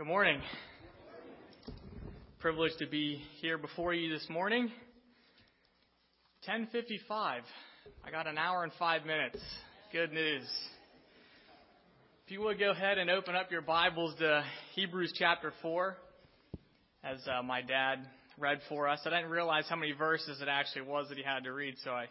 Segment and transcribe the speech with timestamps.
[0.00, 0.40] Good morning.
[2.38, 4.72] Privileged to be here before you this morning.
[6.48, 7.42] 10:55.
[8.02, 9.38] I got an hour and 5 minutes.
[9.92, 10.48] Good news.
[12.24, 14.42] If you would go ahead and open up your Bibles to
[14.74, 15.98] Hebrews chapter 4
[17.04, 18.08] as uh, my dad
[18.38, 19.00] read for us.
[19.04, 21.90] I didn't realize how many verses it actually was that he had to read, so
[21.90, 22.06] I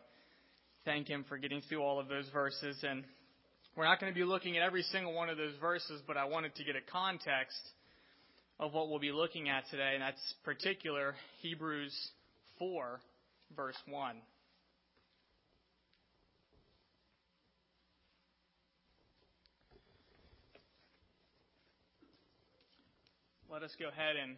[0.86, 3.04] thank him for getting through all of those verses and
[3.76, 6.26] we're not going to be looking at every single one of those verses, but I
[6.26, 7.62] wanted to get a context
[8.60, 11.96] of what we'll be looking at today, and that's particular Hebrews
[12.58, 13.00] 4,
[13.56, 14.16] verse 1.
[23.52, 24.36] Let us go ahead and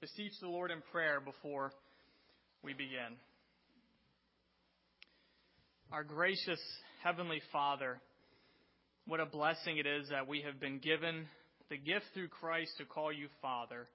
[0.00, 1.72] beseech the Lord in prayer before
[2.62, 3.16] we begin.
[5.92, 6.60] Our gracious
[7.02, 8.00] Heavenly Father,
[9.06, 11.26] what a blessing it is that we have been given
[11.70, 13.86] the gift through Christ to call you Father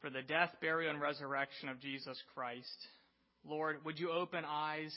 [0.00, 2.66] for the death, burial, and resurrection of Jesus Christ.
[3.44, 4.94] Lord, would you open eyes,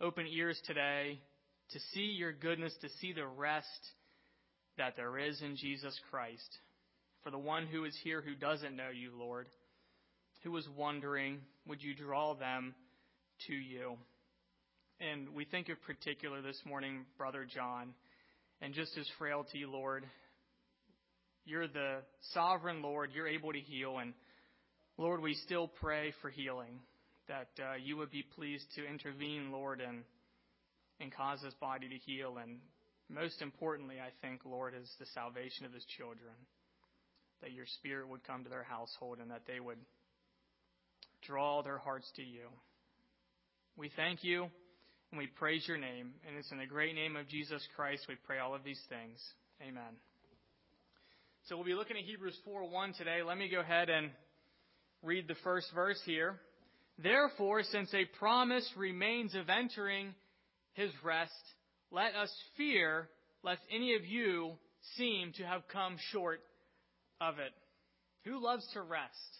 [0.00, 1.18] open ears today
[1.70, 3.66] to see your goodness, to see the rest
[4.76, 6.58] that there is in Jesus Christ.
[7.22, 9.46] For the one who is here who doesn't know you, Lord,
[10.42, 12.74] who is wondering, would you draw them
[13.46, 13.96] to you?
[15.00, 17.94] And we think of particular this morning, Brother John,
[18.60, 20.04] and just his frailty, Lord.
[21.44, 21.98] You're the
[22.32, 23.10] sovereign Lord.
[23.14, 23.98] You're able to heal.
[23.98, 24.14] And
[24.96, 26.80] Lord, we still pray for healing,
[27.28, 30.02] that uh, you would be pleased to intervene, Lord, and,
[31.00, 32.36] and cause his body to heal.
[32.42, 32.58] And
[33.08, 36.34] most importantly, I think, Lord, is the salvation of his children.
[37.42, 39.78] That your spirit would come to their household and that they would
[41.26, 42.48] draw their hearts to you.
[43.76, 44.48] We thank you
[45.10, 46.12] and we praise your name.
[46.26, 49.18] And it's in the great name of Jesus Christ we pray all of these things.
[49.62, 50.09] Amen.
[51.50, 53.24] So we'll be looking at Hebrews 4:1 today.
[53.24, 54.12] Let me go ahead and
[55.02, 56.38] read the first verse here.
[56.96, 60.14] Therefore, since a promise remains of entering
[60.74, 61.42] his rest,
[61.90, 63.08] let us fear
[63.42, 64.60] lest any of you
[64.94, 66.40] seem to have come short
[67.20, 67.52] of it.
[68.26, 69.38] Who loves to rest?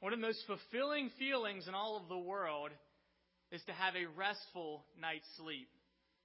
[0.00, 2.72] One of the most fulfilling feelings in all of the world
[3.52, 5.68] is to have a restful night's sleep.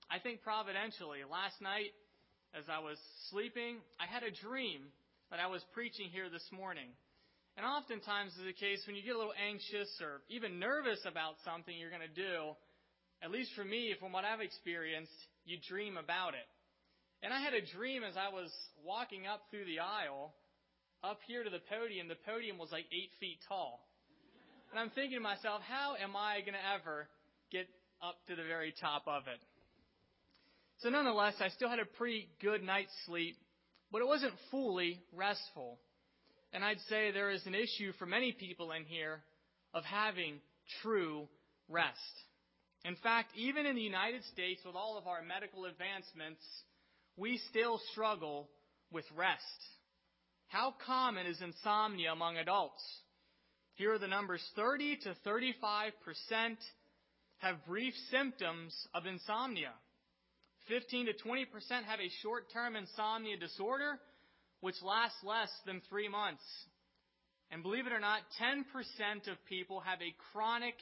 [0.09, 1.91] I think providentially, last night
[2.57, 2.97] as I was
[3.29, 4.91] sleeping, I had a dream
[5.31, 6.91] that I was preaching here this morning.
[7.55, 11.35] And oftentimes is the case when you get a little anxious or even nervous about
[11.43, 12.55] something you're going to do,
[13.23, 16.47] at least for me, from what I've experienced, you dream about it.
[17.23, 18.51] And I had a dream as I was
[18.83, 20.33] walking up through the aisle,
[21.03, 22.07] up here to the podium.
[22.07, 23.85] The podium was like eight feet tall.
[24.71, 27.07] And I'm thinking to myself, how am I going to ever
[27.51, 27.67] get
[28.01, 29.39] up to the very top of it?
[30.81, 33.35] So nonetheless, I still had a pretty good night's sleep,
[33.91, 35.77] but it wasn't fully restful.
[36.53, 39.21] And I'd say there is an issue for many people in here
[39.75, 40.39] of having
[40.81, 41.27] true
[41.69, 41.97] rest.
[42.83, 46.41] In fact, even in the United States, with all of our medical advancements,
[47.15, 48.49] we still struggle
[48.91, 49.43] with rest.
[50.47, 52.81] How common is insomnia among adults?
[53.75, 56.57] Here are the numbers 30 to 35 percent
[57.37, 59.73] have brief symptoms of insomnia.
[60.67, 63.99] 15 to 20 percent have a short term insomnia disorder,
[64.61, 66.43] which lasts less than three months.
[67.51, 70.75] And believe it or not, 10 percent of people have a chronic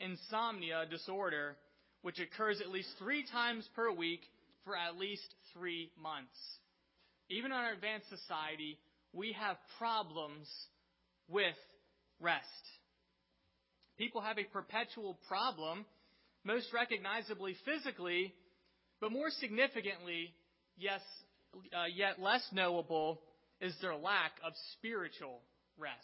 [0.00, 1.56] insomnia disorder,
[2.02, 4.20] which occurs at least three times per week
[4.64, 6.36] for at least three months.
[7.30, 8.78] Even in our advanced society,
[9.12, 10.48] we have problems
[11.28, 11.56] with
[12.20, 12.44] rest.
[13.98, 15.84] People have a perpetual problem,
[16.44, 18.34] most recognizably physically,
[19.00, 20.32] but more significantly,
[20.76, 21.00] yes,
[21.54, 23.20] uh, yet less knowable,
[23.60, 25.40] is their lack of spiritual
[25.78, 25.96] rest.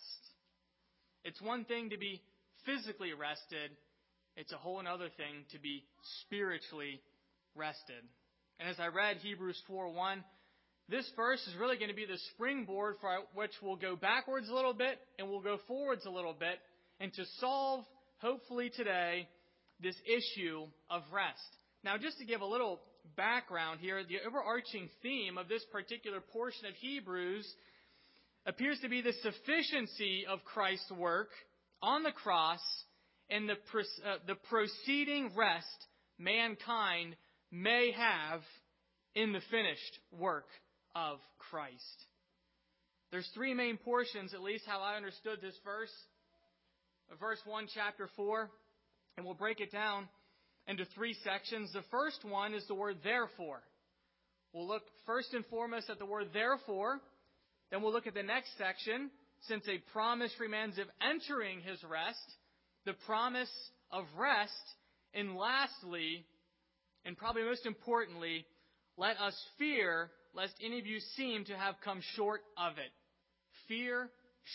[1.25, 2.21] It's one thing to be
[2.65, 3.71] physically rested,
[4.37, 5.85] it's a whole other thing to be
[6.23, 7.01] spiritually
[7.55, 8.03] rested.
[8.59, 10.25] And as I read Hebrews 4:1,
[10.89, 14.55] this verse is really going to be the springboard for which we'll go backwards a
[14.55, 16.59] little bit and we'll go forwards a little bit
[17.00, 17.85] and to solve,
[18.19, 19.29] hopefully today,
[19.81, 21.56] this issue of rest.
[21.84, 22.81] Now, just to give a little
[23.17, 27.46] background here, the overarching theme of this particular portion of Hebrews
[28.46, 31.31] appears to be the sufficiency of Christ's work
[31.82, 32.61] on the cross
[33.31, 35.67] and the, uh, the proceeding rest
[36.19, 37.17] mankind
[37.50, 38.43] may have
[39.14, 40.46] in the finished work
[40.94, 41.19] of
[41.50, 42.06] Christ.
[43.11, 45.93] There's three main portions, at least how I understood this verse.
[47.20, 48.49] Verse 1, chapter 4,
[49.17, 50.08] and we'll break it down
[50.67, 51.73] into three sections.
[51.73, 53.62] The first one is the word therefore.
[54.53, 57.00] We'll look first and foremost at the word therefore,
[57.70, 59.11] Then we'll look at the next section,
[59.49, 62.37] since a promise remains of entering his rest,
[62.85, 63.50] the promise
[63.91, 64.53] of rest,
[65.14, 66.26] and lastly,
[67.06, 68.44] and probably most importantly,
[68.99, 72.93] let us fear lest any of you seem to have come short of it.
[73.69, 74.11] Fear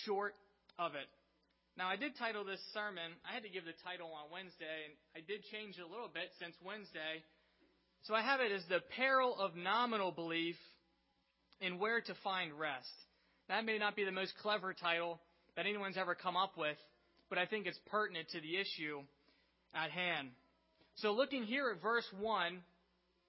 [0.05, 0.35] short
[0.77, 1.07] of it.
[1.77, 4.97] Now, I did title this sermon, I had to give the title on Wednesday, and
[5.13, 7.21] I did change it a little bit since Wednesday.
[8.09, 10.55] So I have it as the peril of nominal belief
[11.61, 12.89] in where to find rest.
[13.47, 15.19] That may not be the most clever title
[15.55, 16.77] that anyone's ever come up with,
[17.29, 19.01] but I think it's pertinent to the issue
[19.75, 20.29] at hand.
[20.95, 22.57] So looking here at verse 1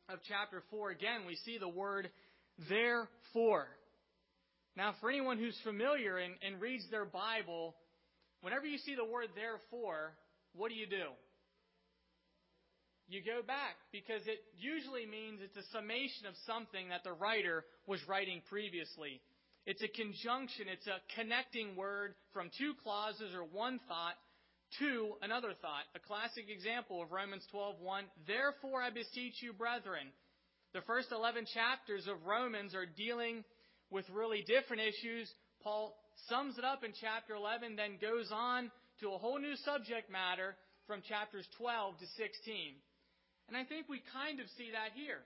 [0.08, 2.08] of chapter 4, again, we see the word
[2.70, 3.68] therefore.
[4.74, 7.74] Now, for anyone who's familiar and, and reads their Bible,
[8.40, 10.14] whenever you see the word therefore,
[10.54, 11.12] what do you do?
[13.08, 17.64] You go back because it usually means it's a summation of something that the writer
[17.86, 19.22] was writing previously.
[19.64, 24.16] It's a conjunction, it's a connecting word from two clauses or one thought
[24.78, 25.88] to another thought.
[25.94, 30.12] A classic example of Romans 12:1, "Therefore I beseech you, brethren."
[30.72, 33.44] The first 11 chapters of Romans are dealing
[33.90, 35.34] with really different issues.
[35.60, 35.96] Paul
[36.28, 38.70] sums it up in chapter 11, then goes on
[39.00, 40.56] to a whole new subject matter
[40.86, 42.74] from chapters 12 to 16.
[43.48, 45.20] And I think we kind of see that here.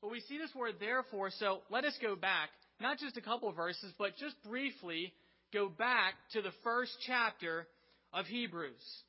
[0.00, 2.50] But we see this word therefore, so let us go back
[2.80, 5.12] not just a couple verses, but just briefly
[5.52, 7.66] go back to the first chapter
[8.12, 9.02] of Hebrews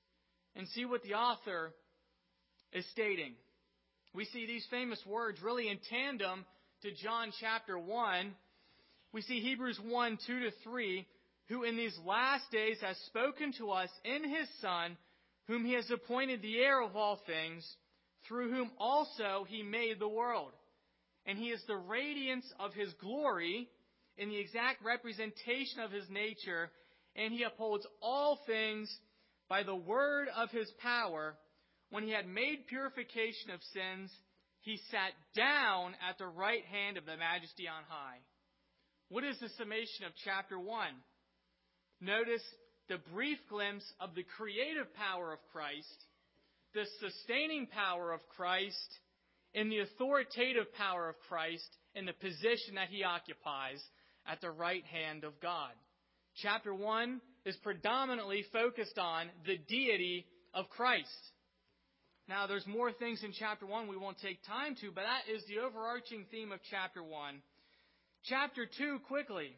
[0.56, 1.72] and see what the author
[2.74, 3.34] is stating.
[4.14, 6.46] We see these famous words really in tandem
[6.82, 8.34] to John chapter 1.
[9.14, 11.06] We see Hebrews 1, 2 to 3,
[11.50, 14.98] who in these last days has spoken to us in his Son,
[15.48, 17.68] whom he has appointed the heir of all things,
[18.28, 20.52] through whom also he made the world
[21.30, 23.70] and he is the radiance of his glory
[24.18, 26.72] in the exact representation of his nature,
[27.16, 28.92] and he upholds all things
[29.48, 31.36] by the word of his power.
[31.92, 34.12] When he had made purification of sins,
[34.62, 38.18] he sat down at the right hand of the majesty on high.
[39.10, 40.88] What is the summation of chapter 1?
[42.02, 42.44] Notice
[42.88, 46.06] the brief glimpse of the creative power of Christ,
[46.74, 49.00] the sustaining power of Christ,
[49.54, 53.82] and the authoritative power of Christ in the position that he occupies
[54.28, 55.72] at the right hand of God.
[56.42, 61.10] Chapter 1 is predominantly focused on the deity of Christ.
[62.28, 65.44] Now, there's more things in chapter 1 we won't take time to, but that is
[65.48, 67.42] the overarching theme of chapter 1.
[68.26, 69.56] Chapter 2, quickly.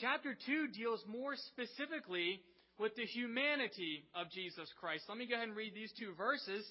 [0.00, 2.40] Chapter 2 deals more specifically
[2.78, 5.04] with the humanity of Jesus Christ.
[5.08, 6.66] Let me go ahead and read these two verses.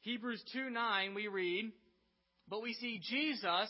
[0.00, 1.70] Hebrews 2 9, we read,
[2.48, 3.68] but we see Jesus,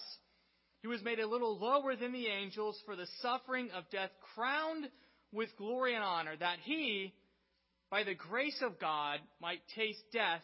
[0.84, 4.88] who was made a little lower than the angels for the suffering of death, crowned
[5.32, 7.12] with glory and honor, that he,
[7.90, 10.42] by the grace of God, might taste death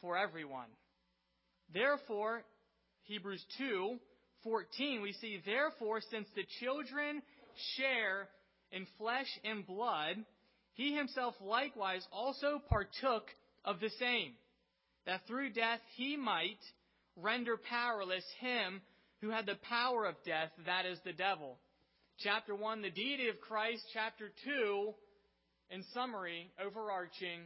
[0.00, 0.68] for everyone.
[1.74, 2.44] Therefore,
[3.02, 3.98] Hebrews 2
[4.44, 7.22] 14, we see, therefore, since the children
[7.76, 8.28] share
[8.70, 10.16] in flesh and blood,
[10.74, 13.24] he himself likewise also partook
[13.64, 14.32] of the same,
[15.06, 16.58] that through death he might
[17.16, 18.80] render powerless him
[19.20, 21.58] who had the power of death, that is the devil.
[22.18, 23.82] Chapter 1, the deity of Christ.
[23.92, 24.92] Chapter 2,
[25.70, 27.42] in summary, overarching,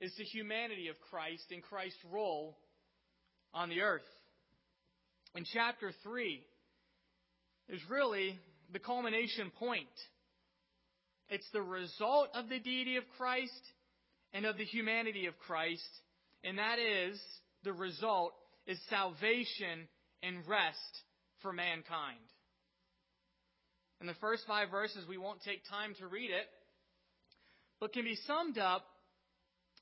[0.00, 2.58] is the humanity of Christ and Christ's role
[3.52, 4.02] on the earth.
[5.34, 6.42] In chapter 3
[7.68, 8.38] is really
[8.72, 9.86] the culmination point.
[11.28, 13.52] It's the result of the deity of Christ
[14.32, 15.82] and of the humanity of Christ,
[16.42, 17.20] and that is
[17.62, 18.32] the result
[18.66, 19.88] is salvation
[20.22, 21.02] and rest
[21.40, 22.18] for mankind.
[24.00, 26.46] In the first five verses, we won't take time to read it,
[27.80, 28.84] but can be summed up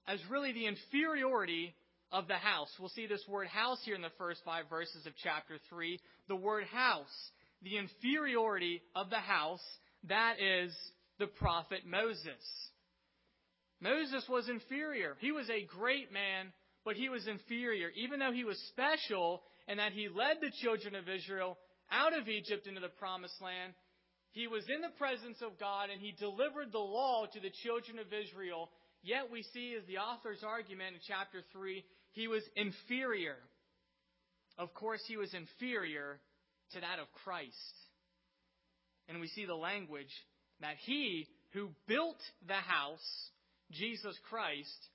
[0.07, 1.75] as really the inferiority
[2.11, 2.69] of the house.
[2.79, 5.99] We'll see this word house here in the first five verses of chapter 3.
[6.29, 7.31] The word house,
[7.63, 9.63] the inferiority of the house,
[10.09, 10.75] that is
[11.19, 12.43] the prophet Moses.
[13.81, 15.17] Moses was inferior.
[15.21, 16.53] He was a great man
[16.85, 20.95] but he was inferior, even though he was special and that he led the children
[20.95, 21.59] of Israel
[21.91, 23.73] out of Egypt into the promised land.
[24.33, 27.99] He was in the presence of God and he delivered the law to the children
[27.99, 28.71] of Israel.
[29.03, 33.37] Yet we see, as the author's argument in chapter 3, he was inferior.
[34.59, 36.19] Of course, he was inferior
[36.75, 37.75] to that of Christ.
[39.09, 40.13] And we see the language
[40.61, 43.31] that he who built the house,
[43.71, 44.89] Jesus Christ,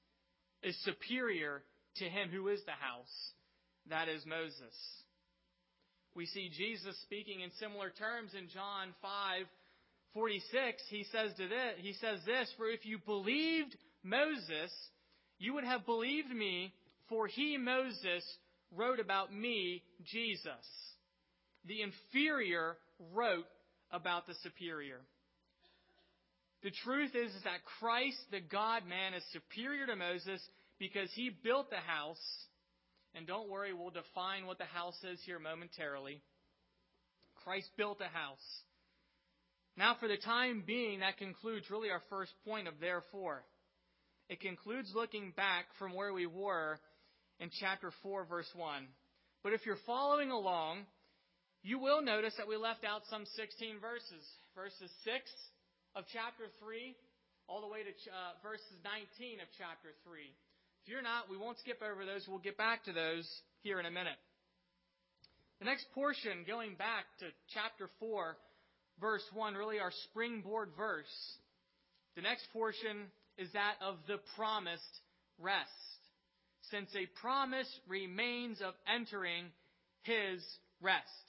[0.63, 1.63] is superior
[1.97, 3.31] to him who is the house,
[3.89, 4.75] that is Moses.
[6.15, 9.45] We see Jesus speaking in similar terms in John 5
[10.13, 14.71] 46, he says to this, he says this, for if you believed Moses,
[15.37, 16.73] you would have believed me,
[17.07, 18.23] for he, Moses,
[18.75, 20.86] wrote about me, Jesus.
[21.67, 22.77] The inferior
[23.13, 23.45] wrote
[23.91, 24.99] about the superior.
[26.63, 30.41] The truth is, is that Christ, the God man, is superior to Moses
[30.79, 32.17] because he built the house.
[33.13, 36.21] And don't worry, we'll define what the house is here momentarily.
[37.43, 38.43] Christ built a house.
[39.77, 43.43] Now, for the time being, that concludes really our first point of therefore.
[44.29, 46.79] It concludes looking back from where we were
[47.39, 48.87] in chapter 4, verse 1.
[49.43, 50.79] But if you're following along,
[51.67, 54.23] you will notice that we left out some 16 verses.
[54.55, 55.27] Verses 6
[55.99, 56.95] of chapter 3
[57.51, 58.79] all the way to uh, verses
[59.19, 60.23] 19 of chapter 3.
[60.23, 62.23] If you're not, we won't skip over those.
[62.23, 63.27] We'll get back to those
[63.67, 64.15] here in a minute.
[65.59, 68.37] The next portion, going back to chapter 4,
[69.03, 71.11] verse 1, really our springboard verse.
[72.15, 75.03] The next portion is that of the promised
[75.35, 75.67] rest.
[76.71, 79.51] Since a promise remains of entering
[80.03, 80.39] his
[80.81, 81.26] rest.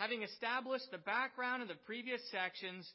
[0.00, 2.90] Having established the background in the previous sections,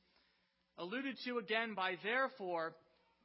[0.79, 2.73] alluded to again by therefore,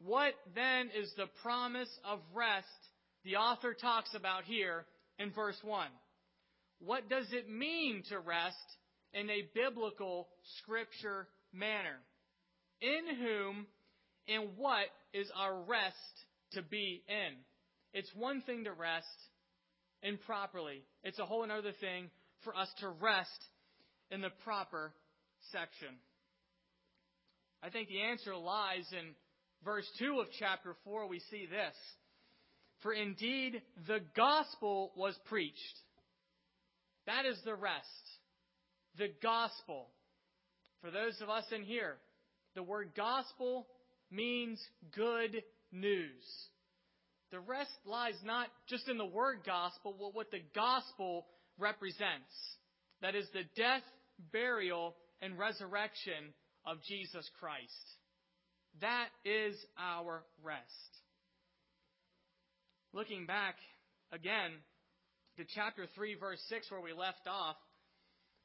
[0.05, 2.67] what then is the promise of rest
[3.25, 4.85] the author talks about here
[5.19, 5.89] in verse 1?
[6.81, 8.57] What does it mean to rest
[9.15, 11.97] in a biblical scripture manner?
[12.83, 13.67] In whom
[14.29, 15.97] and what is our rest
[16.53, 17.35] to be in?
[17.95, 19.07] It's one thing to rest
[20.03, 20.83] improperly.
[21.03, 22.11] It's a whole other thing
[22.45, 23.43] for us to rest
[24.11, 24.93] in the proper
[25.53, 25.95] section.
[27.63, 29.15] I think the answer lies in
[29.65, 31.09] verse 2 of chapter 4.
[31.09, 31.75] We see this.
[32.83, 35.81] For indeed the gospel was preached.
[37.07, 37.87] That is the rest.
[38.97, 39.89] The gospel.
[40.81, 41.97] For those of us in here,
[42.55, 43.67] the word gospel
[44.11, 44.59] means
[44.95, 46.25] good news.
[47.31, 51.27] The rest lies not just in the word gospel, but what the gospel
[51.59, 52.33] represents.
[53.03, 53.83] That is the death,
[54.33, 56.35] burial, and resurrection
[56.67, 57.97] of Jesus Christ.
[58.81, 60.65] That is our rest.
[62.93, 63.57] Looking back
[64.13, 64.51] again
[65.37, 67.57] to chapter 3, verse 6, where we left off,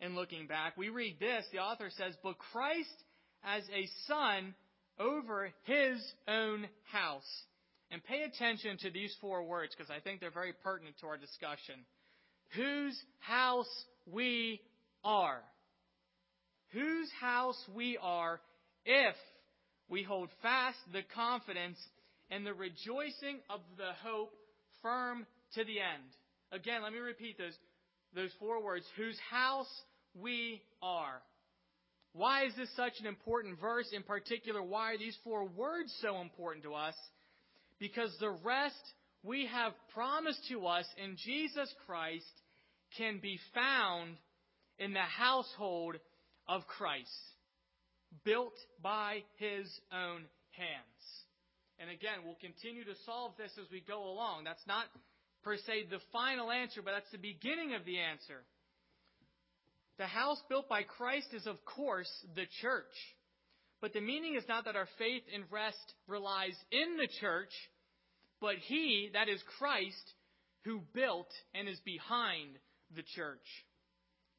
[0.01, 1.45] and looking back, we read this.
[1.51, 3.03] The author says, But Christ
[3.43, 4.53] as a son
[4.99, 7.43] over his own house.
[7.91, 11.17] And pay attention to these four words because I think they're very pertinent to our
[11.17, 11.75] discussion.
[12.55, 14.59] Whose house we
[15.03, 15.41] are
[16.75, 18.41] whose house we are
[18.85, 19.15] if
[19.87, 21.77] we hold fast the confidence
[22.29, 24.33] and the rejoicing of the hope
[24.81, 26.03] firm to the end.
[26.51, 27.57] Again, let me repeat those,
[28.13, 28.85] those four words.
[28.97, 29.71] Whose house
[30.19, 31.21] we are.
[32.11, 33.87] Why is this such an important verse?
[33.93, 36.95] In particular, why are these four words so important to us?
[37.79, 38.75] Because the rest
[39.23, 42.25] we have promised to us in Jesus Christ
[42.97, 44.17] can be found
[44.77, 45.95] in the household
[46.47, 47.09] of Christ,
[48.23, 51.05] built by his own hands.
[51.79, 54.43] And again, we'll continue to solve this as we go along.
[54.45, 54.85] That's not
[55.43, 58.43] per se the final answer, but that's the beginning of the answer.
[59.97, 62.95] The house built by Christ is, of course, the church.
[63.81, 67.51] But the meaning is not that our faith and rest relies in the church,
[68.41, 70.13] but He, that is Christ,
[70.63, 72.57] who built and is behind
[72.95, 73.45] the church.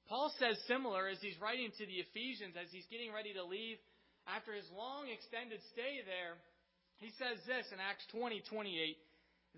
[0.09, 3.79] Paul says similar as he's writing to the Ephesians, as he's getting ready to leave
[4.27, 6.39] after his long extended stay there.
[6.99, 8.97] He says this in Acts 20, 28.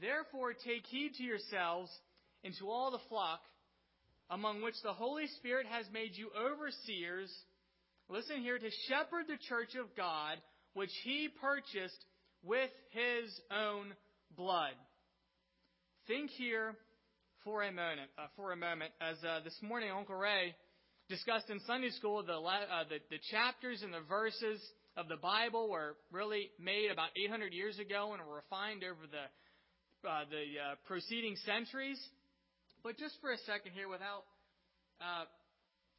[0.00, 1.90] Therefore take heed to yourselves
[2.44, 3.40] and to all the flock
[4.30, 7.32] among which the Holy Spirit has made you overseers.
[8.08, 10.38] Listen here, to shepherd the church of God,
[10.74, 12.04] which he purchased
[12.42, 13.92] with his own
[14.36, 14.74] blood.
[16.06, 16.74] Think here
[17.48, 20.54] for a moment, uh, for a moment, as uh, this morning Uncle Ray
[21.08, 24.60] discussed in Sunday school, the, uh, the, the chapters and the verses
[24.98, 29.24] of the Bible were really made about 800 years ago and were refined over the
[30.06, 31.98] uh, the uh, preceding centuries.
[32.84, 34.28] But just for a second here, without
[35.00, 35.24] uh,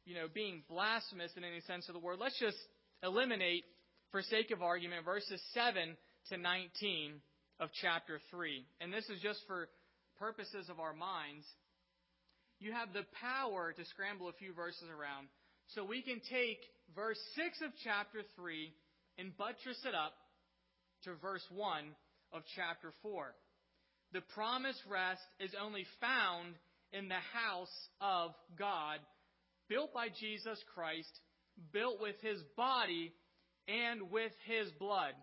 [0.04, 2.58] you know being blasphemous in any sense of the word, let's just
[3.02, 3.64] eliminate,
[4.12, 5.96] for sake of argument, verses 7
[6.28, 7.18] to 19
[7.58, 8.64] of chapter 3.
[8.80, 9.68] And this is just for
[10.20, 11.46] purposes of our minds,
[12.60, 15.28] you have the power to scramble a few verses around.
[15.68, 16.60] So we can take
[16.94, 18.70] verse 6 of chapter 3
[19.18, 20.12] and buttress it up
[21.04, 21.84] to verse 1
[22.32, 23.32] of chapter 4.
[24.12, 26.54] The promised rest is only found
[26.92, 28.98] in the house of God,
[29.68, 31.10] built by Jesus Christ,
[31.72, 33.12] built with his body
[33.68, 35.14] and with his blood.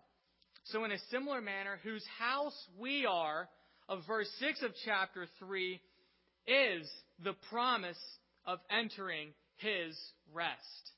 [0.64, 3.48] So, in a similar manner, whose house we are,
[3.88, 5.80] of verse 6 of chapter 3,
[6.46, 6.88] is
[7.24, 7.98] the promise
[8.46, 9.98] of entering his
[10.32, 10.92] rest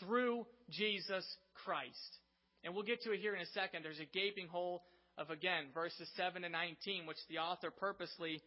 [0.00, 1.24] through Jesus
[1.64, 2.18] Christ.
[2.64, 3.84] And we'll get to it here in a second.
[3.84, 4.82] There's a gaping hole
[5.16, 8.42] of, again, verses 7 to 19, which the author purposely,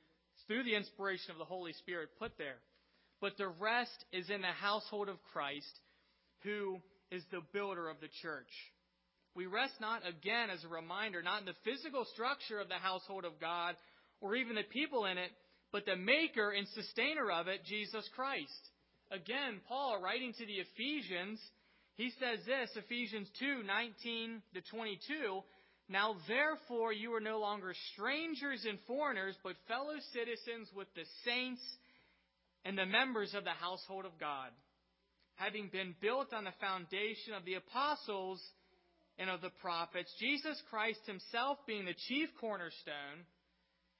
[0.47, 2.59] through the inspiration of the Holy Spirit, put there.
[3.19, 5.79] But the rest is in the household of Christ,
[6.43, 6.79] who
[7.11, 8.49] is the builder of the church.
[9.35, 13.23] We rest not, again, as a reminder, not in the physical structure of the household
[13.23, 13.75] of God
[14.19, 15.31] or even the people in it,
[15.71, 18.69] but the maker and sustainer of it, Jesus Christ.
[19.09, 21.39] Again, Paul, writing to the Ephesians,
[21.95, 25.41] he says this, Ephesians 2, 19 to 22,
[25.87, 31.61] Now therefore you are no longer strangers and foreigners, but fellow citizens with the saints
[32.65, 34.49] and the members of the household of God,
[35.35, 38.41] having been built on the foundation of the apostles
[39.21, 43.21] and of the prophets, Jesus Christ himself being the chief cornerstone,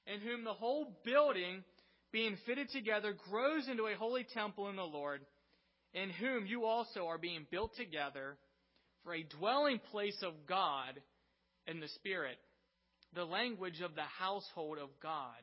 [0.04, 1.62] in whom the whole building,
[2.10, 5.20] being fitted together, grows into a holy temple in the Lord,
[5.94, 8.36] in whom you also are being built together
[9.04, 11.00] for a dwelling place of God
[11.68, 12.38] in the Spirit.
[13.14, 15.38] The language of the household of God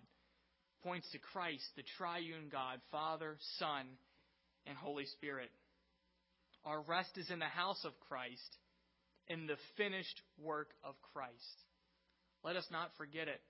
[0.83, 3.85] points to Christ, the triune God, Father, Son,
[4.65, 5.51] and Holy Spirit.
[6.65, 8.57] Our rest is in the house of Christ,
[9.29, 11.33] in the finished work of Christ.
[12.43, 13.41] Let us not forget it.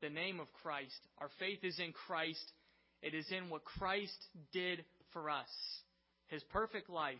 [0.00, 0.98] The name of Christ.
[1.18, 2.52] Our faith is in Christ.
[3.02, 4.16] It is in what Christ
[4.52, 5.48] did for us.
[6.28, 7.16] His perfect life,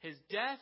[0.00, 0.58] His death,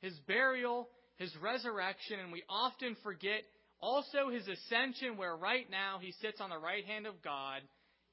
[0.00, 3.42] His burial, His resurrection, and we often forget
[3.80, 7.62] also His ascension, where right now He sits on the right hand of God,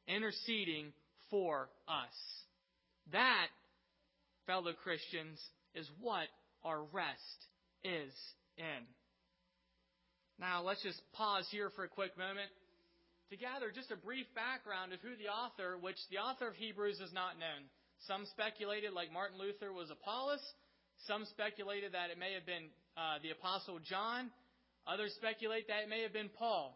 [0.08, 0.94] interceding
[1.30, 2.16] for us.
[3.12, 3.48] That,
[4.46, 5.40] fellow Christians,
[5.76, 6.28] is what
[6.64, 7.46] our rest
[7.84, 8.14] is
[8.58, 8.84] in.
[10.40, 12.48] Now, let's just pause here for a quick moment
[13.30, 17.00] to gather just a brief background of who the author, which the author of Hebrews
[17.00, 17.68] is not known.
[18.08, 20.42] Some speculated, like Martin Luther, was Apollos.
[21.06, 24.32] Some speculated that it may have been uh, the Apostle John.
[24.88, 26.76] Others speculate that it may have been Paul.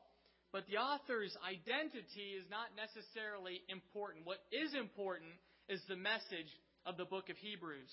[0.52, 4.28] But the author's identity is not necessarily important.
[4.28, 5.34] What is important
[5.68, 6.52] is the message
[6.86, 7.90] of the book of Hebrews.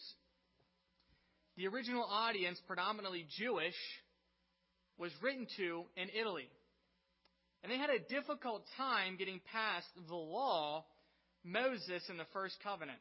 [1.57, 3.75] The original audience, predominantly Jewish,
[4.99, 6.49] was written to in Italy.
[7.63, 10.85] And they had a difficult time getting past the law,
[11.45, 12.99] Moses, in the first covenant.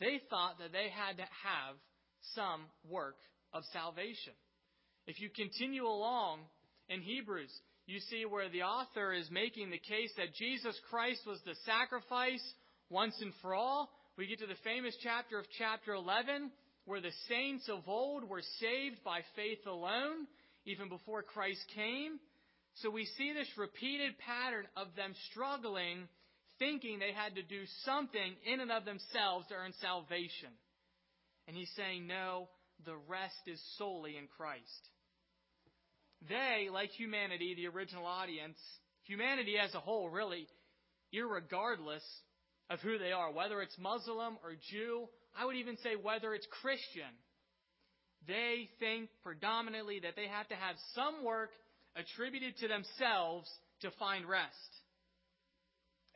[0.00, 1.76] They thought that they had to have
[2.34, 3.16] some work
[3.52, 4.32] of salvation.
[5.06, 6.40] If you continue along
[6.88, 7.52] in Hebrews,
[7.86, 12.42] you see where the author is making the case that Jesus Christ was the sacrifice
[12.90, 13.90] once and for all.
[14.18, 16.50] We get to the famous chapter of chapter 11,
[16.86, 20.26] where the saints of old were saved by faith alone,
[20.64, 22.18] even before Christ came.
[22.76, 26.08] So we see this repeated pattern of them struggling
[26.58, 30.50] thinking they had to do something in and of themselves to earn salvation.
[31.46, 32.48] And he's saying, no,
[32.84, 34.62] the rest is solely in Christ.
[36.28, 38.58] They, like humanity, the original audience,
[39.04, 40.46] humanity as a whole, really,
[41.14, 42.04] irregardless
[42.70, 46.46] of who they are, whether it's Muslim or Jew, I would even say whether it's
[46.62, 47.12] Christian,
[48.26, 51.50] they think predominantly that they have to have some work
[51.94, 53.48] attributed to themselves
[53.82, 54.72] to find rest.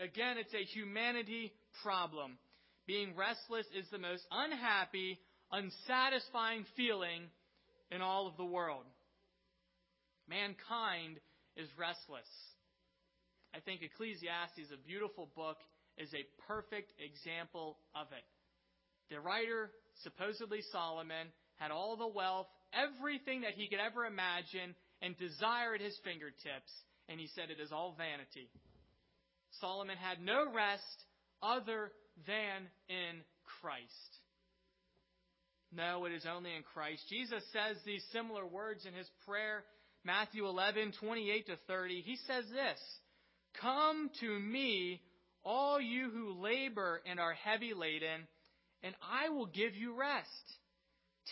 [0.00, 1.52] Again, it's a humanity
[1.82, 2.38] problem.
[2.86, 5.18] Being restless is the most unhappy,
[5.52, 7.28] unsatisfying feeling
[7.90, 8.84] in all of the world.
[10.28, 11.18] Mankind
[11.56, 12.28] is restless.
[13.54, 15.58] I think Ecclesiastes, a beautiful book,
[15.98, 18.24] is a perfect example of it.
[19.10, 19.70] The writer,
[20.02, 25.80] supposedly Solomon, had all the wealth, everything that he could ever imagine and desire at
[25.80, 26.72] his fingertips,
[27.08, 28.48] and he said it is all vanity.
[29.60, 31.04] Solomon had no rest
[31.42, 31.90] other
[32.26, 33.22] than in
[33.60, 33.84] Christ.
[35.72, 37.02] No, it is only in Christ.
[37.08, 39.64] Jesus says these similar words in his prayer,
[40.04, 42.00] Matthew 11, 28 to 30.
[42.00, 42.78] He says this,
[43.60, 45.00] Come to me,
[45.44, 48.26] all you who labor and are heavy laden,
[48.82, 50.26] and I will give you rest.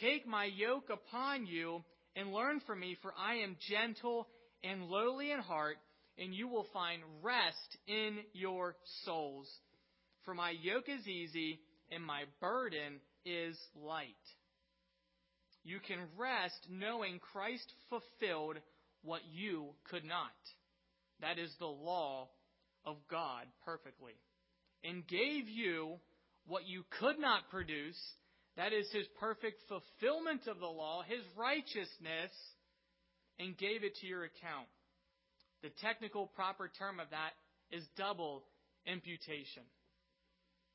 [0.01, 1.83] Take my yoke upon you
[2.15, 4.29] and learn from me, for I am gentle
[4.63, 5.77] and lowly in heart,
[6.19, 9.49] and you will find rest in your souls.
[10.25, 14.09] For my yoke is easy and my burden is light.
[15.65, 18.57] You can rest knowing Christ fulfilled
[19.03, 20.33] what you could not.
[21.21, 22.29] That is the law
[22.85, 24.15] of God perfectly.
[24.85, 25.99] And gave you
[26.49, 27.99] what you could not produce,
[28.57, 32.33] that is his perfect fulfillment of the law, his righteousness,
[33.39, 34.67] and gave it to your account.
[35.63, 37.31] The technical proper term of that
[37.71, 38.43] is double
[38.87, 39.63] imputation.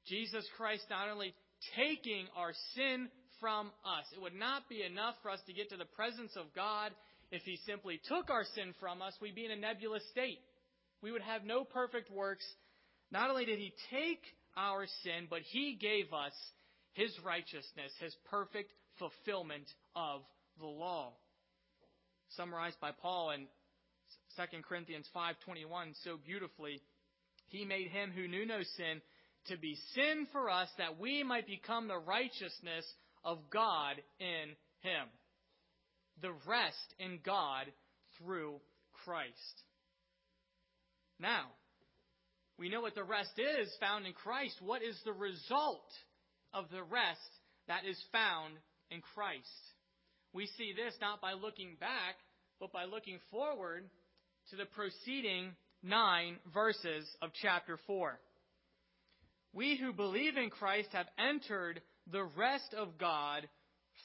[0.08, 1.34] Jesus Christ not only
[1.76, 3.10] taking our sin
[3.40, 4.06] from us.
[4.16, 6.92] It would not be enough for us to get to the presence of God
[7.32, 9.14] if He simply took our sin from us.
[9.22, 10.40] We'd be in a nebulous state.
[11.02, 12.46] We would have no perfect works.
[13.12, 14.22] Not only did He take
[14.58, 16.34] our sin, but He gave us
[16.94, 20.22] His righteousness, His perfect fulfillment of
[20.60, 21.14] the law.
[22.36, 23.48] Summarized by Paul in
[24.36, 26.82] 2 Corinthians 5:21 so beautifully,
[27.48, 29.02] he made him who knew no sin
[29.46, 32.86] to be sin for us that we might become the righteousness
[33.24, 35.08] of God in him.
[36.22, 37.72] The rest in God
[38.18, 38.62] through
[39.04, 39.64] Christ.
[41.20, 41.48] Now,
[42.58, 44.56] we know what the rest is found in Christ.
[44.62, 45.90] What is the result
[46.54, 47.20] of the rest
[47.68, 48.54] that is found
[48.92, 49.48] in Christ?
[50.34, 52.16] We see this not by looking back,
[52.60, 53.90] but by looking forward
[54.50, 58.20] to the preceding nine verses of chapter 4.
[59.54, 63.48] We who believe in Christ have entered the rest of God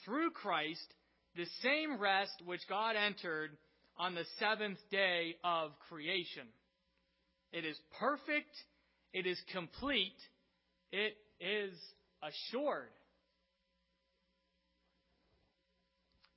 [0.04, 0.94] through Christ,
[1.36, 3.56] the same rest which God entered
[3.96, 6.46] on the seventh day of creation.
[7.52, 8.50] It is perfect,
[9.12, 10.16] it is complete,
[10.92, 11.72] it is
[12.22, 12.90] assured.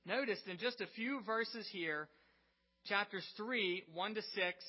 [0.04, 2.08] Notice in just a few verses here,
[2.86, 4.64] chapters 3, 1 to 6,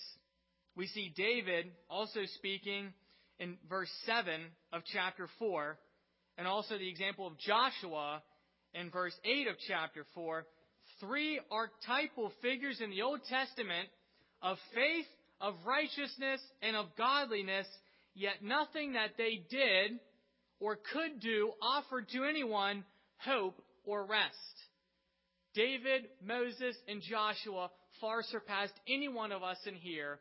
[0.76, 2.94] we see David also speaking
[3.40, 5.78] in verse 7 of chapter 4
[6.38, 8.22] and also the example of Joshua
[8.74, 10.46] in verse 8 of chapter 4,
[11.00, 13.88] three archetypal figures in the Old Testament
[14.42, 15.06] of faith,
[15.44, 17.68] of righteousness, and of godliness,
[18.16, 20.00] yet nothing that they did
[20.62, 22.86] or could do offered to anyone
[23.18, 24.34] hope or rest.
[25.54, 30.20] David, Moses, and Joshua far surpassed any one of us in here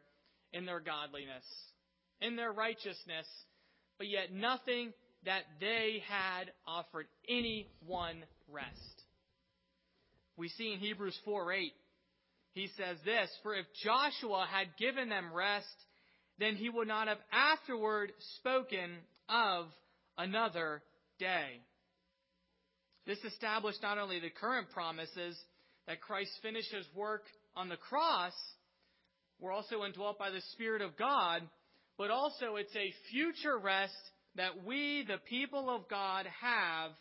[0.52, 1.44] in their godliness,
[2.20, 3.26] in their righteousness,
[3.98, 4.92] but yet nothing
[5.24, 9.02] that they had offered anyone rest.
[10.36, 11.72] We see in Hebrews 4 8,
[12.52, 15.66] he says this For if Joshua had given them rest,
[16.38, 18.90] then he would not have afterward spoken
[19.28, 19.66] of
[20.18, 20.82] another
[21.18, 21.60] day.
[23.06, 25.36] This established not only the current promises
[25.86, 27.24] that Christ finished his work
[27.56, 28.32] on the cross,
[29.40, 31.42] were also indwelt by the Spirit of God,
[31.98, 33.92] but also it's a future rest
[34.36, 36.92] that we, the people of God, have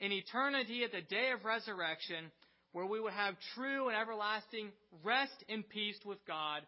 [0.00, 2.30] in eternity at the day of resurrection,
[2.74, 4.68] where we will have true and everlasting
[5.04, 6.62] rest and peace with God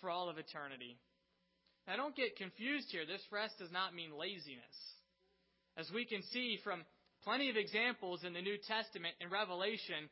[0.00, 0.96] for all of eternity.
[1.86, 3.04] Now, don't get confused here.
[3.04, 4.76] This rest does not mean laziness.
[5.76, 6.80] As we can see from
[7.24, 10.08] plenty of examples in the New Testament and Revelation,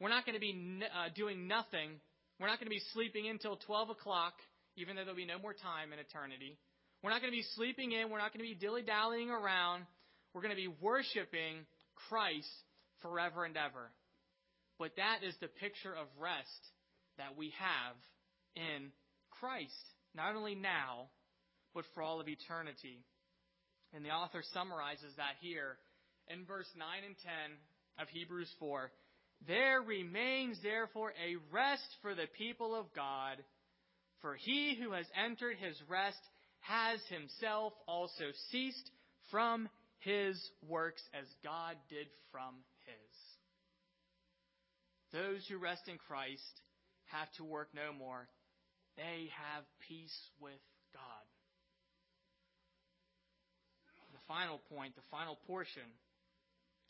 [0.00, 2.02] we're not going to be uh, doing nothing.
[2.40, 4.34] We're not going to be sleeping until 12 o'clock,
[4.76, 6.58] even though there'll be no more time in eternity.
[7.04, 8.10] We're not going to be sleeping in.
[8.10, 9.86] We're not going to be dilly dallying around.
[10.34, 11.62] We're going to be worshiping
[12.08, 12.50] Christ
[13.00, 13.94] forever and ever.
[14.82, 16.62] But that is the picture of rest
[17.16, 17.94] that we have
[18.56, 18.90] in
[19.38, 19.70] Christ,
[20.12, 21.06] not only now,
[21.72, 23.04] but for all of eternity.
[23.94, 25.76] And the author summarizes that here
[26.26, 27.32] in verse 9 and 10
[28.02, 28.90] of Hebrews 4.
[29.46, 33.36] There remains therefore a rest for the people of God,
[34.20, 36.18] for he who has entered his rest
[36.58, 38.90] has himself also ceased
[39.30, 39.68] from
[40.00, 40.36] his
[40.68, 42.56] works as God did from.
[45.12, 46.60] Those who rest in Christ
[47.12, 48.28] have to work no more.
[48.96, 50.60] They have peace with
[50.92, 51.24] God.
[54.12, 55.88] The final point, the final portion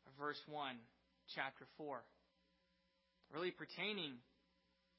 [0.07, 0.77] of verse 1,
[1.35, 2.03] chapter 4,
[3.33, 4.19] really pertaining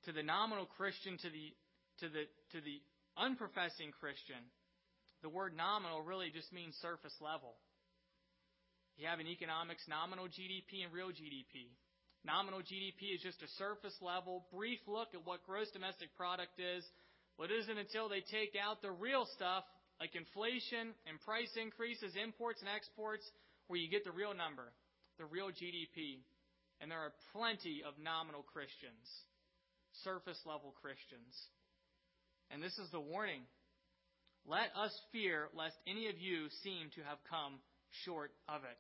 [0.06, 1.52] to the nominal Christian, to the,
[2.00, 2.24] to the,
[2.56, 2.80] to the
[3.20, 4.44] unprofessing Christian
[5.24, 7.56] the word nominal really just means surface level.
[9.00, 11.72] You have in economics nominal GDP and real GDP.
[12.26, 16.84] Nominal GDP is just a surface level, brief look at what gross domestic product is,
[17.38, 19.64] but it isn't until they take out the real stuff,
[20.00, 23.28] like inflation and price increases, imports and exports,
[23.68, 24.72] where you get the real number,
[25.20, 26.24] the real GDP.
[26.80, 29.04] And there are plenty of nominal Christians,
[30.04, 31.36] surface level Christians.
[32.52, 33.44] And this is the warning
[34.46, 37.60] let us fear lest any of you seem to have come
[38.04, 38.78] short of it.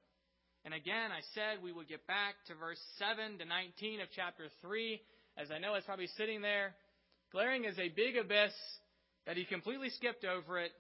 [0.66, 4.46] And again, I said we would get back to verse 7 to 19 of chapter
[4.62, 5.02] 3,
[5.38, 6.74] as I know it's probably sitting there,
[7.32, 8.54] glaring as a big abyss
[9.26, 10.72] that he completely skipped over it,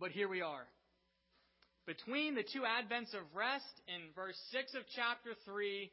[0.00, 0.66] but here we are.
[1.86, 5.90] between the two advents of rest in verse 6 of chapter 3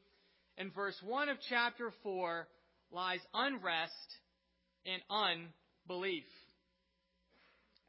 [0.57, 2.47] and verse 1 of chapter 4
[2.91, 3.91] lies unrest
[4.85, 6.23] and unbelief.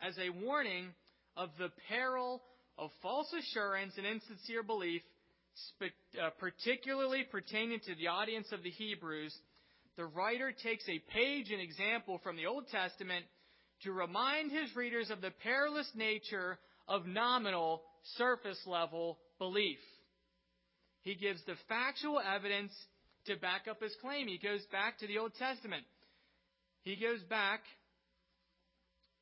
[0.00, 0.88] As a warning
[1.36, 2.42] of the peril
[2.76, 5.02] of false assurance and insincere belief,
[5.80, 9.34] Uh, particularly pertaining to the audience of the Hebrews,
[9.96, 13.24] the writer takes a page and example from the Old Testament
[13.82, 17.82] to remind his readers of the perilous nature of nominal,
[18.16, 19.78] surface level belief.
[21.02, 22.72] He gives the factual evidence
[23.26, 24.28] to back up his claim.
[24.28, 25.84] He goes back to the Old Testament.
[26.82, 27.60] He goes back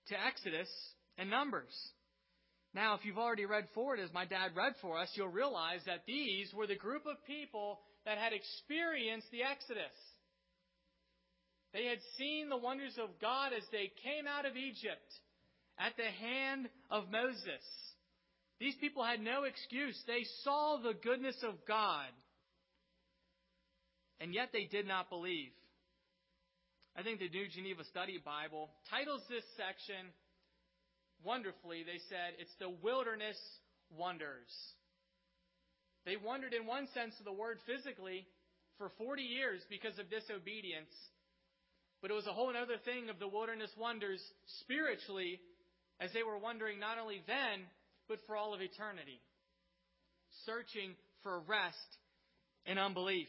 [0.09, 0.69] to Exodus
[1.19, 1.75] and Numbers.
[2.73, 6.05] Now, if you've already read forward as my dad read for us, you'll realize that
[6.07, 9.93] these were the group of people that had experienced the Exodus.
[11.73, 15.11] They had seen the wonders of God as they came out of Egypt
[15.79, 17.65] at the hand of Moses.
[18.61, 20.01] These people had no excuse.
[20.07, 22.07] They saw the goodness of God.
[24.21, 25.51] And yet they did not believe.
[26.97, 30.13] I think the New Geneva Study Bible titles this section
[31.25, 31.85] wonderfully.
[31.85, 33.37] They said it's the wilderness
[33.97, 34.51] wonders.
[36.07, 38.27] They wandered in one sense of the word physically
[38.79, 40.93] for 40 years because of disobedience.
[42.01, 44.23] But it was a whole other thing of the wilderness wonders
[44.65, 45.41] spiritually
[46.01, 47.69] as they were wondering not only then,
[48.09, 49.21] but for all of eternity.
[50.47, 51.77] Searching for rest
[52.65, 53.29] in unbelief.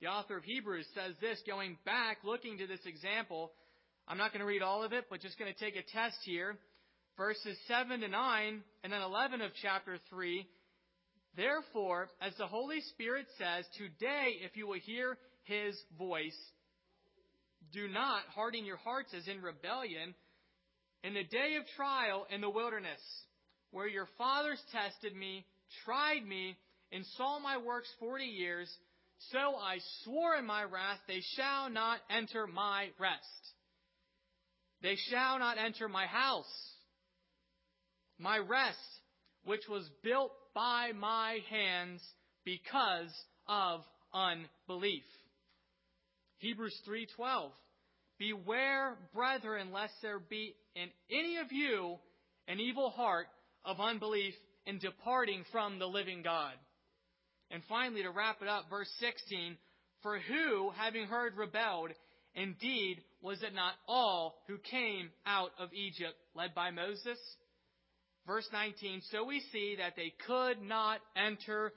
[0.00, 3.52] The author of Hebrews says this, going back, looking to this example.
[4.10, 6.16] I'm not going to read all of it, but just going to take a test
[6.24, 6.58] here.
[7.16, 10.44] Verses 7 to 9, and then 11 of chapter 3.
[11.36, 16.36] Therefore, as the Holy Spirit says, today, if you will hear his voice,
[17.72, 20.12] do not harden your hearts as in rebellion
[21.04, 23.00] in the day of trial in the wilderness,
[23.70, 25.46] where your fathers tested me,
[25.84, 26.56] tried me,
[26.90, 28.68] and saw my works forty years,
[29.30, 33.54] so I swore in my wrath, they shall not enter my rest.
[34.82, 36.72] They shall not enter my house,
[38.18, 38.78] my rest,
[39.44, 42.02] which was built by my hands
[42.44, 43.12] because
[43.46, 45.04] of unbelief.
[46.38, 47.52] Hebrews 3:12
[48.18, 51.98] Beware, brethren, lest there be in any of you
[52.48, 53.28] an evil heart
[53.64, 54.34] of unbelief
[54.66, 56.54] in departing from the living God.
[57.50, 59.56] And finally, to wrap it up, verse 16,
[60.02, 61.90] for who, having heard, rebelled,
[62.34, 67.18] indeed, was it not all who came out of Egypt led by Moses?
[68.26, 71.72] Verse 19, so we see that they could not enter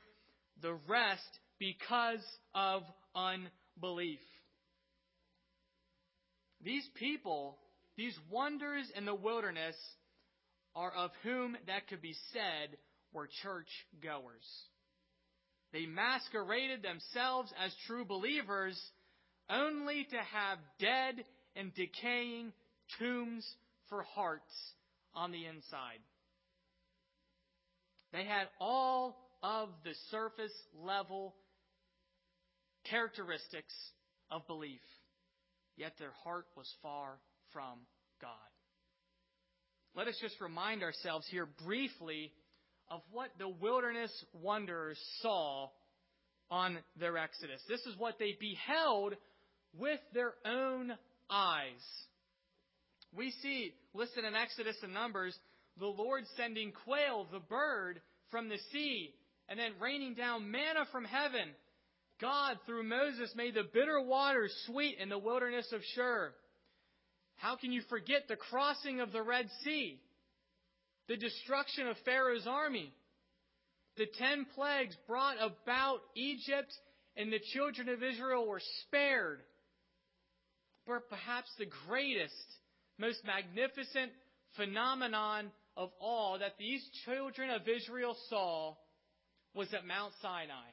[0.61, 1.21] the rest
[1.59, 2.83] because of
[3.15, 4.19] unbelief.
[6.63, 7.57] These people,
[7.97, 9.75] these wonders in the wilderness,
[10.75, 12.77] are of whom that could be said
[13.13, 13.67] were church
[14.01, 14.47] goers.
[15.71, 18.79] They masqueraded themselves as true believers
[19.49, 21.23] only to have dead
[21.55, 22.51] and decaying
[22.99, 23.47] tombs
[23.89, 24.53] for hearts
[25.13, 25.99] on the inside.
[28.11, 30.53] They had all of the surface
[30.83, 31.35] level
[32.85, 33.73] characteristics
[34.31, 34.81] of belief
[35.75, 37.17] yet their heart was far
[37.51, 37.79] from
[38.21, 38.29] God.
[39.95, 42.31] Let us just remind ourselves here briefly
[42.89, 45.69] of what the wilderness wanderers saw
[46.49, 47.61] on their exodus.
[47.67, 49.15] This is what they beheld
[49.77, 50.93] with their own
[51.29, 51.71] eyes.
[53.15, 55.37] We see listed in Exodus and Numbers
[55.79, 59.13] the Lord sending quail, the bird, from the sea,
[59.49, 61.49] and then raining down manna from heaven
[62.23, 66.33] God, through Moses, made the bitter waters sweet in the wilderness of Shur.
[67.35, 69.99] How can you forget the crossing of the Red Sea?
[71.09, 72.93] The destruction of Pharaoh's army?
[73.97, 76.73] The ten plagues brought about Egypt
[77.17, 79.41] and the children of Israel were spared.
[80.85, 82.33] But perhaps the greatest,
[82.97, 84.11] most magnificent
[84.55, 88.75] phenomenon of all that these children of Israel saw
[89.55, 90.69] was at Mount Sinai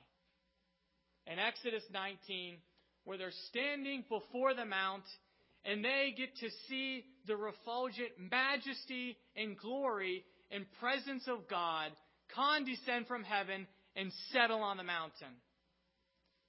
[1.27, 2.57] in Exodus 19
[3.05, 5.05] where they're standing before the mount
[5.65, 11.93] and they get to see the refulgent majesty and glory and presence of God
[12.35, 15.35] condescend from heaven and settle on the mountain.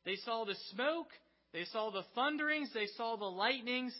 [0.05, 1.09] They saw the smoke,
[1.53, 3.93] they saw the thunderings, they saw the lightnings,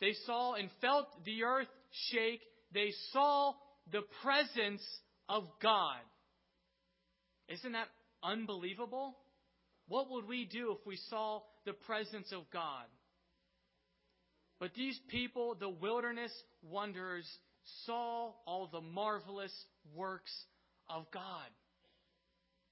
[0.00, 1.68] they saw and felt the earth
[2.10, 2.40] shake,
[2.72, 3.54] they saw
[3.92, 4.82] the presence
[5.28, 6.00] of God.
[7.48, 7.88] Isn't that
[8.22, 9.16] unbelievable?
[9.88, 12.86] What would we do if we saw the presence of God?
[14.58, 17.26] But these people, the wilderness wanderers,
[17.84, 19.52] saw all the marvelous
[19.94, 20.32] works
[20.88, 21.22] of God.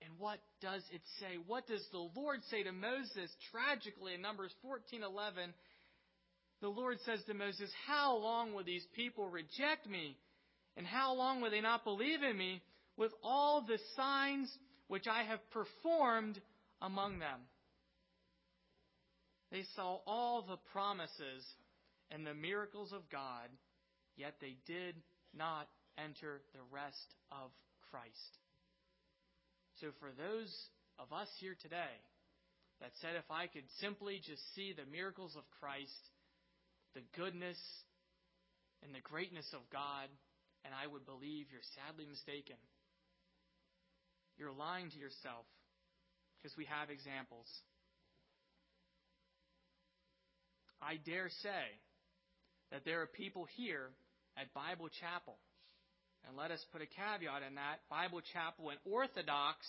[0.04, 1.38] And what does it say?
[1.46, 5.54] What does the Lord say to Moses tragically in Numbers 14:11?
[6.60, 10.18] The Lord says to Moses, "How long will these people reject me?
[10.76, 12.62] And how long will they not believe in me
[12.96, 16.40] with all the signs which I have performed
[16.80, 17.48] among them?"
[19.50, 21.56] They saw all the promises
[22.10, 23.56] and the miracles of God,
[24.16, 27.52] yet they did not enter the rest of
[27.90, 28.38] Christ.
[29.80, 30.50] So, for those
[30.98, 31.98] of us here today
[32.80, 36.02] that said if I could simply just see the miracles of Christ,
[36.94, 37.58] the goodness
[38.82, 40.06] and the greatness of God,
[40.64, 42.56] and I would believe you're sadly mistaken.
[44.38, 45.46] You're lying to yourself
[46.38, 47.46] because we have examples.
[50.82, 51.64] I dare say
[52.70, 53.90] that there are people here
[54.36, 55.38] at Bible Chapel,
[56.26, 59.66] and let us put a caveat in that Bible Chapel, an orthodox,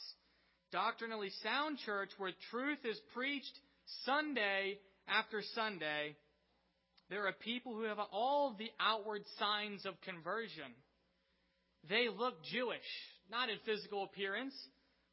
[0.72, 3.60] doctrinally sound church where truth is preached
[4.06, 6.16] Sunday after Sunday.
[7.10, 10.74] There are people who have all the outward signs of conversion.
[11.90, 12.90] They look Jewish,
[13.30, 14.56] not in physical appearance,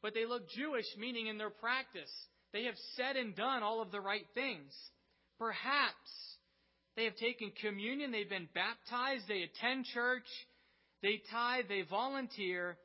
[0.01, 2.11] but they look Jewish, meaning in their practice.
[2.51, 4.73] They have said and done all of the right things.
[5.37, 6.09] Perhaps
[6.95, 10.25] they have taken communion, they've been baptized, they attend church,
[11.03, 12.77] they tithe, they volunteer.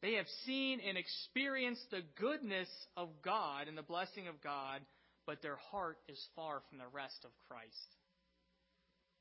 [0.00, 4.80] They have seen and experienced the goodness of God and the blessing of God,
[5.26, 7.90] but their heart is far from the rest of Christ.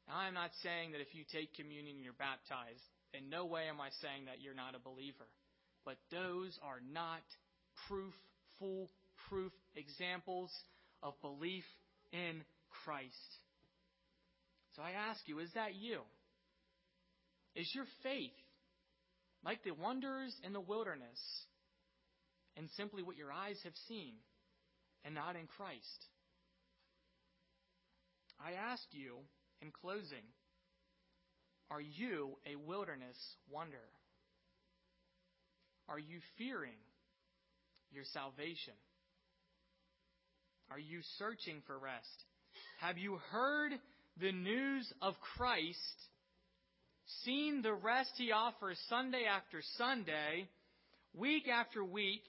[0.08, 3.68] Now, I'm not saying that if you take communion and you're baptized, in no way
[3.68, 5.28] am I saying that you're not a believer.
[5.84, 7.26] But those are not
[7.88, 8.14] proof,
[8.60, 8.90] full
[9.30, 10.52] proof examples
[11.02, 11.66] of belief
[12.14, 12.44] in
[12.84, 13.32] Christ.
[14.76, 16.02] So I ask you, is that you?
[17.58, 18.38] Is your faith
[19.44, 21.20] like the wonders in the wilderness
[22.56, 24.14] and simply what your eyes have seen
[25.04, 26.06] and not in Christ?
[28.40, 29.16] I ask you
[29.64, 30.30] in closing,
[31.72, 33.18] are you a wilderness
[33.50, 33.90] wonder?
[35.90, 36.78] Are you fearing
[37.92, 38.76] your salvation?
[40.70, 42.24] Are you searching for rest?
[42.82, 43.72] Have you heard
[44.22, 45.98] the news of Christ,
[47.24, 50.50] seen the rest he offers Sunday after Sunday,
[51.14, 52.22] week after week,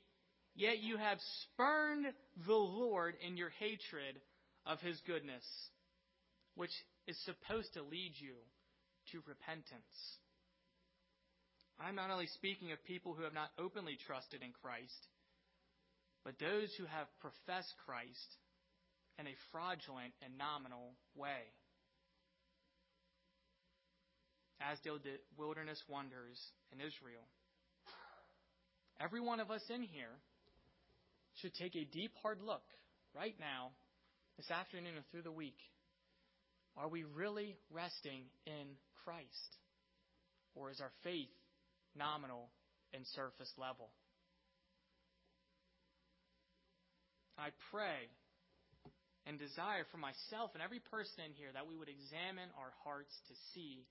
[0.54, 2.06] yet you have spurned
[2.46, 4.20] the Lord in your hatred
[4.66, 5.44] of his goodness,
[6.54, 6.72] which
[7.06, 8.34] is supposed to lead you
[9.12, 10.18] to repentance?
[11.80, 15.06] I'm not only speaking of people who have not openly trusted in Christ,
[16.24, 18.36] but those who have professed Christ
[19.18, 21.54] in a fraudulent and nominal way.
[24.60, 26.38] As did the wilderness wonders
[26.72, 27.22] in Israel.
[29.00, 30.18] Every one of us in here
[31.40, 32.64] should take a deep, hard look
[33.14, 33.70] right now,
[34.36, 35.58] this afternoon, and through the week.
[36.76, 39.50] Are we really resting in Christ?
[40.54, 41.30] Or is our faith
[41.96, 42.50] nominal
[42.92, 43.90] and surface level?
[47.38, 48.10] I pray
[49.26, 53.14] and desire for myself and every person in here that we would examine our hearts
[53.28, 53.86] to see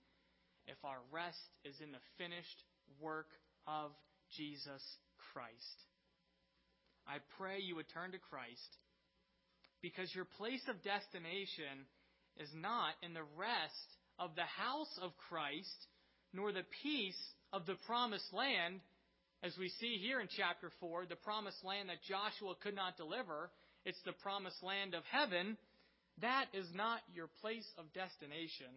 [0.67, 2.63] if our rest is in the finished
[2.99, 3.27] work
[3.67, 3.91] of
[4.35, 4.83] Jesus
[5.33, 5.77] Christ.
[7.07, 8.71] I pray you would turn to Christ
[9.81, 11.87] because your place of destination
[12.37, 15.87] is not in the rest of the house of Christ
[16.33, 17.19] nor the peace
[17.53, 18.81] of the promised land
[19.43, 23.51] as we see here in chapter 4, the promised land that Joshua could not deliver,
[23.85, 25.57] it's the promised land of heaven.
[26.21, 28.73] That is not your place of destination,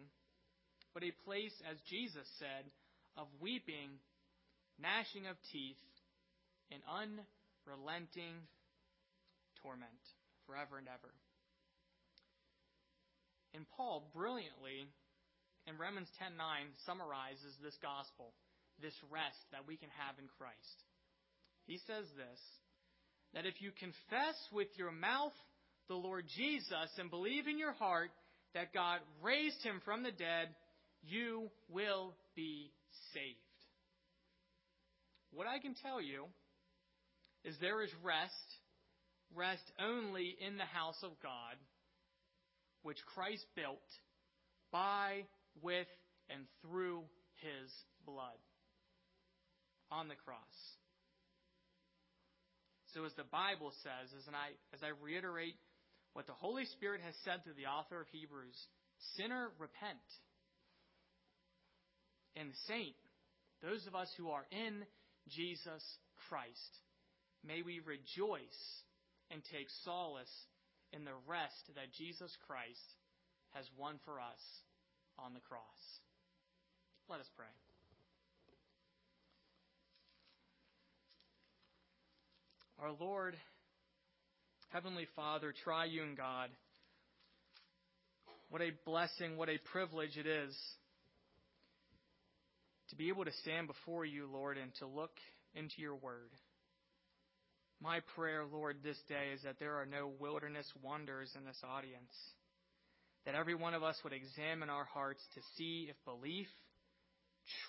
[0.93, 2.65] but a place, as Jesus said,
[3.17, 3.99] of weeping,
[4.79, 5.79] gnashing of teeth,
[6.71, 8.35] and unrelenting
[9.61, 10.03] torment
[10.47, 11.13] forever and ever.
[13.53, 14.87] And Paul brilliantly
[15.67, 18.33] in Romans 10:9 summarizes this gospel
[18.79, 20.77] this rest that we can have in Christ.
[21.67, 22.41] He says this
[23.33, 25.35] that if you confess with your mouth
[25.87, 28.11] the Lord Jesus and believe in your heart
[28.53, 30.53] that God raised him from the dead,
[31.01, 32.71] you will be
[33.13, 33.37] saved.
[35.33, 36.25] What I can tell you
[37.43, 38.33] is there is rest,
[39.33, 41.55] rest only in the house of God,
[42.83, 43.77] which Christ built
[44.71, 45.23] by,
[45.61, 45.87] with,
[46.29, 47.03] and through
[47.41, 47.71] his
[48.05, 48.39] blood
[49.91, 50.37] on the cross.
[52.93, 55.55] So as the Bible says, as I, as I reiterate
[56.13, 58.57] what the Holy Spirit has said to the author of Hebrews,
[59.15, 60.03] sinner, repent.
[62.35, 62.95] And saint,
[63.61, 64.85] those of us who are in
[65.29, 65.83] Jesus
[66.29, 66.73] Christ,
[67.45, 68.61] may we rejoice
[69.29, 70.33] and take solace
[70.93, 72.95] in the rest that Jesus Christ
[73.51, 74.41] has won for us
[75.17, 75.81] on the cross.
[77.09, 77.45] Let us pray.
[82.81, 83.35] Our Lord,
[84.69, 86.49] Heavenly Father, triune God,
[88.49, 90.57] what a blessing, what a privilege it is
[92.91, 95.11] to be able to stand before you, Lord, and to look
[95.55, 96.29] into your word.
[97.81, 102.13] My prayer, Lord, this day is that there are no wilderness wonders in this audience.
[103.25, 106.47] That every one of us would examine our hearts to see if belief,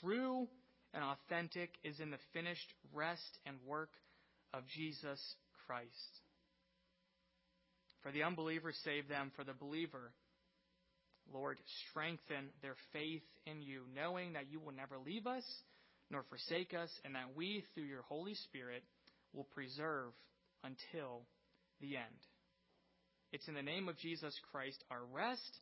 [0.00, 0.48] true
[0.92, 3.90] and authentic, is in the finished rest and work
[4.52, 5.20] of Jesus
[5.66, 5.88] Christ.
[8.02, 9.30] For the unbeliever, save them.
[9.36, 10.12] For the believer,
[11.32, 11.58] Lord,
[11.90, 15.44] strengthen their faith in you, knowing that you will never leave us
[16.10, 18.82] nor forsake us, and that we, through your Holy Spirit,
[19.32, 20.12] will preserve
[20.62, 21.22] until
[21.80, 22.20] the end.
[23.32, 25.58] It's in the name of Jesus Christ, our rest,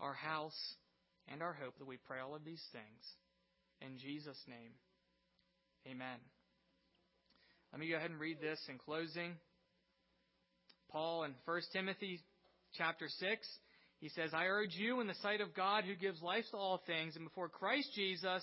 [0.00, 0.56] our house,
[1.28, 3.04] and our hope that we pray all of these things.
[3.82, 4.72] In Jesus' name,
[5.86, 6.18] amen.
[7.72, 9.34] Let me go ahead and read this in closing.
[10.90, 12.20] Paul in 1 Timothy
[12.74, 13.48] chapter 6
[14.00, 16.82] he says, I urge you in the sight of God who gives life to all
[16.86, 18.42] things and before Christ Jesus,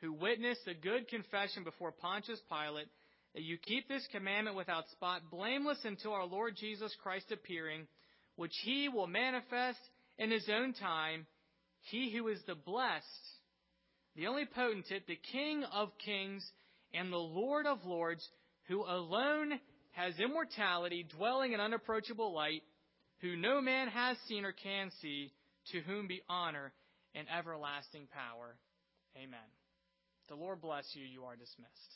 [0.00, 2.88] who witnessed a good confession before Pontius Pilate,
[3.34, 7.86] that you keep this commandment without spot, blameless until our Lord Jesus Christ appearing,
[8.34, 9.78] which he will manifest
[10.18, 11.26] in his own time,
[11.90, 13.04] he who is the blessed,
[14.16, 16.44] the only potentate, the King of kings,
[16.92, 18.26] and the Lord of lords,
[18.66, 19.60] who alone
[19.92, 22.62] has immortality, dwelling in unapproachable light,
[23.20, 25.32] who no man has seen or can see,
[25.72, 26.72] to whom be honor
[27.14, 28.56] and everlasting power.
[29.16, 29.38] Amen.
[30.28, 31.04] The Lord bless you.
[31.04, 31.94] You are dismissed.